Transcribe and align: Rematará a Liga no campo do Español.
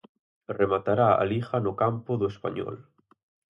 Rematará 0.59 1.09
a 1.15 1.23
Liga 1.31 1.55
no 1.65 1.73
campo 1.81 2.11
do 2.19 2.25
Español. 2.33 2.75